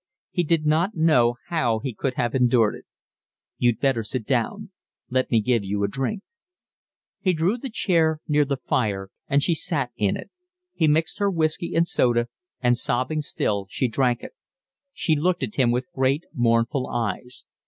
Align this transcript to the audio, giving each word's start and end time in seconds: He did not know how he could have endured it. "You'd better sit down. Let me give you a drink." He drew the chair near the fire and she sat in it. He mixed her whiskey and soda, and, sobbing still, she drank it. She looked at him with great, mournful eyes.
He 0.31 0.41
did 0.43 0.65
not 0.65 0.95
know 0.95 1.35
how 1.49 1.77
he 1.77 1.93
could 1.93 2.15
have 2.15 2.33
endured 2.33 2.73
it. 2.73 2.85
"You'd 3.59 3.79
better 3.79 4.01
sit 4.01 4.25
down. 4.25 4.71
Let 5.11 5.29
me 5.29 5.41
give 5.41 5.63
you 5.63 5.83
a 5.83 5.87
drink." 5.87 6.23
He 7.19 7.33
drew 7.33 7.55
the 7.55 7.69
chair 7.69 8.19
near 8.27 8.43
the 8.43 8.57
fire 8.57 9.11
and 9.27 9.43
she 9.43 9.53
sat 9.53 9.91
in 9.95 10.17
it. 10.17 10.31
He 10.73 10.87
mixed 10.87 11.19
her 11.19 11.29
whiskey 11.29 11.75
and 11.75 11.87
soda, 11.87 12.29
and, 12.61 12.75
sobbing 12.79 13.21
still, 13.21 13.67
she 13.69 13.87
drank 13.87 14.23
it. 14.23 14.31
She 14.91 15.15
looked 15.15 15.43
at 15.43 15.57
him 15.57 15.69
with 15.69 15.91
great, 15.93 16.23
mournful 16.33 16.87
eyes. 16.87 17.45